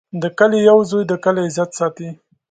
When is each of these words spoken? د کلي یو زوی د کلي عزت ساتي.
د 0.21 0.23
کلي 0.37 0.59
یو 0.69 0.79
زوی 0.89 1.03
د 1.07 1.13
کلي 1.23 1.41
عزت 1.47 1.69
ساتي. 1.79 2.09